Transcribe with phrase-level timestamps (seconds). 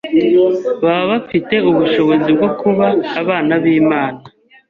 [0.83, 2.87] baba bafite ubushobozi bwo kuba
[3.21, 4.19] abana b’Imana,